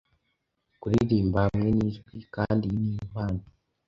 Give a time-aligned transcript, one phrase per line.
[0.81, 3.47] Kuririmba hamwe nijwi, kandi iyi ni impaka